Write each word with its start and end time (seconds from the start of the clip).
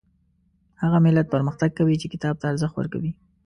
هغه 0.81 0.97
ملت 1.05 1.25
پرمختګ 1.33 1.69
کوي 1.79 1.95
چې 2.01 2.07
کتاب 2.13 2.35
ته 2.41 2.45
ارزښت 2.51 2.75
ورکوي 2.77 3.11